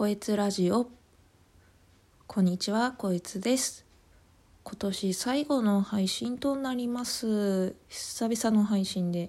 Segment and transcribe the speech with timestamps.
[0.00, 0.88] こいつラジオ。
[2.26, 3.84] こんにちはこいつです。
[4.64, 7.74] 今年最後の配信となります。
[7.90, 9.28] 久々の配信で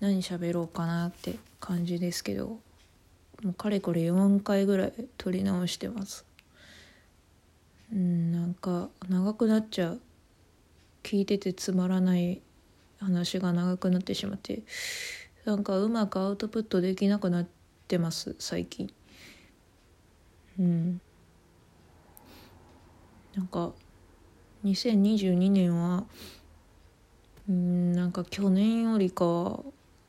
[0.00, 2.60] 何喋ろうかなって感じですけど
[3.42, 6.26] もうかれこれ4回ぐらい撮り直してます。
[7.90, 10.00] うんなんか長くなっちゃう。
[11.02, 12.42] 聞いててつまらない
[13.00, 14.64] 話が長くなってしまって
[15.46, 17.46] なんかうまくアウトプットできなくなっ
[17.86, 18.92] てます最近。
[20.58, 21.00] うん
[23.34, 23.72] なんか
[24.64, 26.04] 2022年は
[27.48, 29.60] うんなんか去年よりか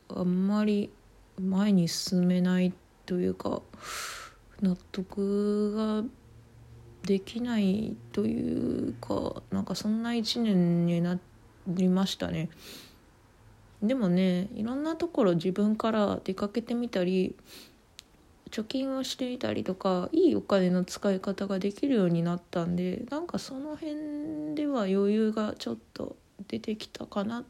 [0.10, 0.90] あんまり
[1.40, 2.74] 前に進めない
[3.06, 3.62] というか
[4.62, 6.04] 納得が
[7.04, 11.18] できないというかなんかそんな一年にな
[11.68, 12.50] りましたね。
[13.82, 17.36] でもねいろんなところ自分から出かけてみたり
[18.52, 26.16] 貯金をしていたりとかいいお金の使い方ができるようになったんでなんかその辺では余裕がちょっと
[26.48, 27.44] 出てきたかなっ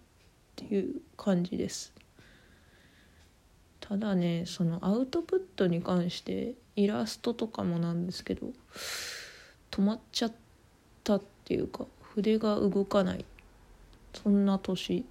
[0.55, 1.93] ていう感じです。
[3.79, 8.47] ただねそのアウトプットに関してイラストとかもなんですけど
[9.71, 10.33] 止まっちゃっ
[11.03, 13.25] たっていうか筆が動かない。
[14.13, 15.05] そんな年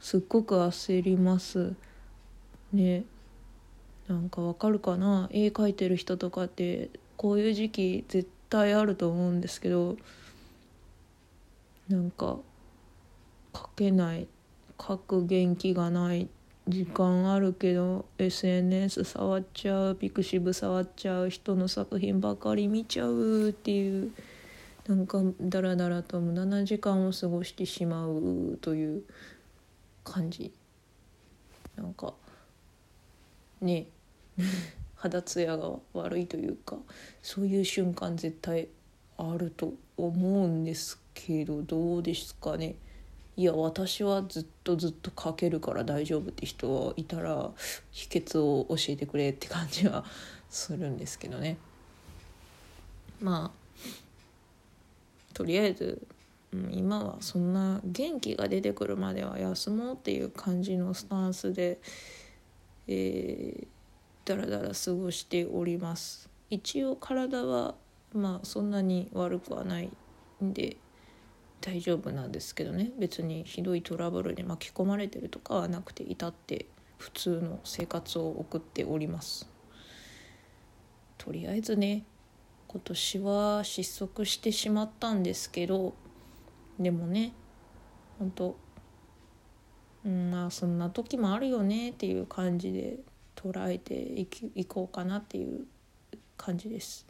[0.00, 1.74] すっごく焦ります。
[2.72, 3.04] ね。
[4.08, 5.28] なんかわかるかな？
[5.32, 9.96] 絵描いてる人とかってこういう時期絶対あると思うんですけど
[11.88, 12.38] なんか
[13.52, 14.26] 描けない
[14.78, 16.28] 描く元気がない
[16.66, 24.12] 時間あるけど SNS 触っちゃうピクシブ触っちゃう人の作品ばかり見ちゃうっていう
[24.86, 29.02] なんかダラダラと無駄な時間を過ごしてしまうという
[30.04, 30.52] 感じ。
[31.76, 32.14] なんか
[33.60, 33.86] ね
[34.96, 36.78] 肌ツヤが悪いというか
[37.22, 38.68] そういう瞬間絶対
[39.16, 42.76] あると思うんですけどどうですかね。
[43.36, 47.52] いや私はずっとずっと書けるから大丈夫って人はいたら
[47.92, 50.04] 秘訣を教えてくれって感じは
[50.50, 51.56] するんですけどね。
[53.20, 53.58] まあ
[55.34, 56.02] とりあえず
[56.72, 61.78] 今はそんな元気が出てくるまでは休もうっていう感じのスタンスで、
[62.88, 63.66] えー、
[64.28, 66.28] だらだら過ごしております。
[66.50, 67.74] 一応体は
[68.12, 69.90] まあそんなに悪くはない
[70.44, 70.76] んで
[71.62, 72.92] 大丈夫なんですけどね。
[72.98, 76.66] 別にひどいトラブルに巻き込まれてるとかはなくて至って
[76.98, 79.48] 普通の生活を送っております。
[81.16, 82.04] とりあえずね
[82.66, 85.94] 今年は失速してしまったんですけど
[86.78, 87.32] でもね
[88.18, 88.56] 本当
[90.04, 92.98] うんまあそんな時もあるよねっていう感じで
[93.38, 95.64] 捉えていきいこうかなっていう
[96.36, 97.06] 感じです。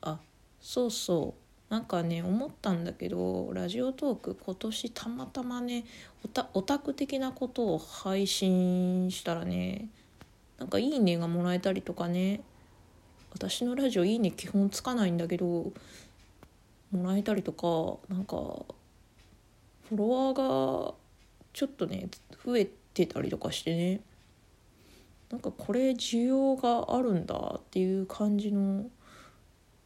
[0.00, 0.20] あ
[0.60, 1.48] そうそう。
[1.68, 5.84] なんかね思ったんだけどラジオトーク今年たまたまね
[6.24, 9.88] オタオタク的なことを配信したらね
[10.58, 12.40] なんか「いいね」がもらえたりとかね
[13.32, 15.72] 私のラジオ「いいね」基本つかないんだけども
[17.04, 18.36] らえたりとかなんか
[19.88, 20.94] フォロワーが
[21.52, 22.08] ちょっとね
[22.46, 24.00] 増えてたりとかしてね。
[25.30, 28.86] なんかこれ需要があるんだっていう感じの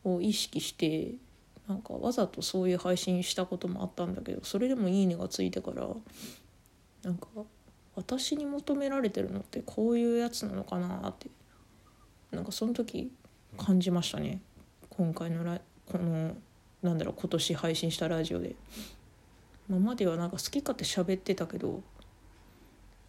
[0.04, 1.14] を意識して
[1.68, 5.88] なんかわざとそういう配信したこともあったんだけどそれでも「いいね」がついてから
[7.02, 7.26] なんか
[7.94, 11.28] 私に求められてるのってこういうやつなのかなって
[12.30, 13.12] なんかその時
[13.56, 14.40] 感じましたね
[14.90, 16.36] 今回のラこの
[16.82, 18.56] なんだろう今年配信したラジオで。
[19.68, 21.82] 今まではなんか好き勝手喋ってたけど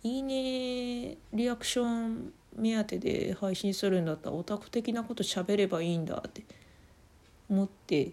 [0.04, 6.44] いいねリアクション目当てで配信するんだったらオタク的なこと喋ればいいんだって
[7.50, 8.12] 思って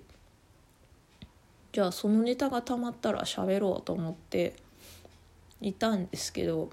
[1.72, 4.54] じゃあそのネタがたまったら喋ろうと思って
[5.60, 6.70] いたんですけど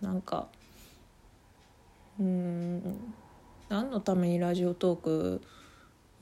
[0.00, 0.48] なんか
[2.18, 3.14] うん
[3.68, 5.42] 何のためにラジオトーク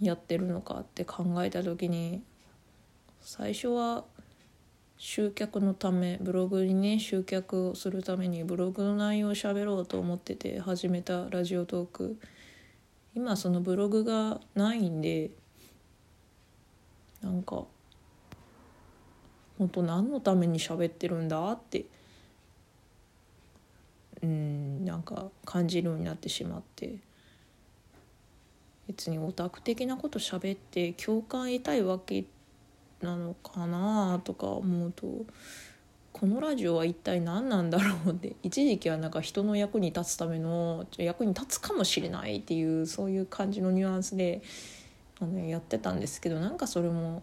[0.00, 2.22] やってるのかって考えた時に
[3.20, 4.04] 最初は
[5.00, 12.18] 集客のためブログにね集客をするためにブログの内容を喋ろうと思ってて始めたラジオトーク。
[13.14, 15.30] 今そのブログがないんで
[17.22, 17.64] なんか
[19.56, 21.84] 本当何のために喋ってるんだって
[24.22, 26.96] うんなんか感じるようになってしまって。
[28.88, 32.37] 別にオタク的なこと喋って共感得たいわけって
[33.00, 35.06] なのかなとか思うと
[36.12, 44.42] このラジオは一体何なんだろうって 一時期はなんか人の役に立つための役に立つかもしれないっていうそういう感じのニュアンスで
[45.20, 47.22] あのやってたんですけどなんかそれも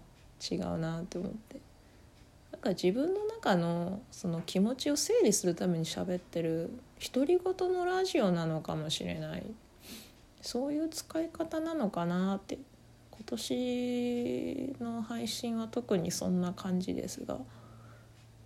[0.49, 1.59] 違うなって思って。
[2.51, 6.71] なんか自分の中のその気持ちを整理するために喋ってる
[7.13, 9.43] 独り言のラジオなのかもしれない。
[10.41, 12.59] そういう使い方なのかなって
[13.17, 17.39] 今年の配信は特にそんな感じですが。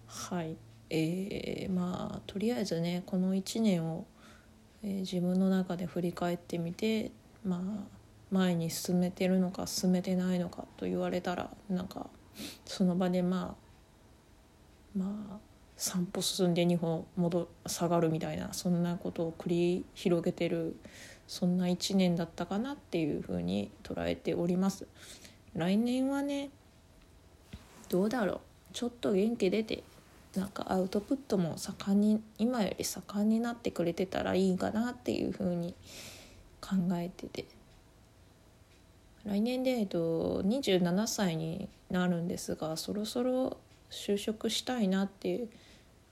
[0.08, 0.58] はい。
[0.90, 4.08] えー、まあとりあえずねこの1年を、
[4.84, 7.12] えー、自分の中で振り返ってみて
[7.46, 7.60] まあ
[8.32, 12.08] 前に進めてるのか進めてないのかと言われたらなんか
[12.66, 13.56] その場でま
[14.96, 15.38] あまあ
[15.78, 20.76] 散歩進んで2歩戻下がるみたいなそんなことを繰り広げてる
[21.30, 24.88] そんな1年だったかなっていうふうに捉えております。
[25.54, 26.50] 来年はね
[27.88, 28.40] どうだろう。
[28.74, 29.84] ちょっと元気出て
[30.36, 35.76] なんかアウトプットも盛んに今より盛んになってくれてたらいいかなっていうふうに
[36.62, 37.46] 考えてて。
[39.24, 43.58] 来年で、えっと、27歳になるんですがそろそろ
[43.92, 45.46] 就職したいなって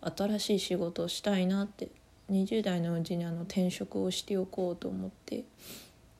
[0.01, 1.89] 新しい仕事をしたいなって
[2.31, 5.45] 20代のうちにあの転職をしておこうと思って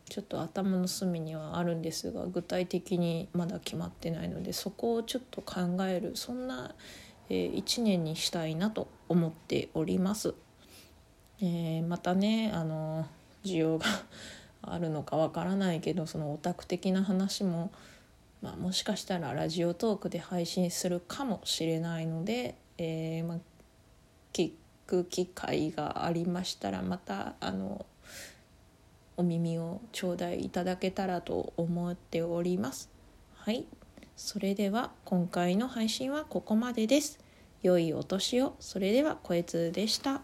[0.10, 6.74] ちょっと頭の隅にはあるんですが具体的にまだ決まってないのでそこをちょっと考えるそんな、
[7.30, 10.34] えー、1年にしたいなと思っております。
[11.40, 13.06] えー、またねあの
[13.44, 13.86] 需要が
[14.62, 17.72] あるのかわからないけどそのオタク的な話も、
[18.42, 23.38] まあ、もしかしたらラジオトークで配信するかもしれないので、えーまあ、
[24.34, 24.52] 聞
[24.88, 27.86] く機会がありましたらまたあの
[29.18, 32.90] お耳を頂戴いただけたらと思っております。
[33.36, 33.66] はい
[34.16, 37.20] それでは今回の配信はここまでです。
[37.62, 38.56] 良いお年を。
[38.60, 40.22] それでは、こえつでした。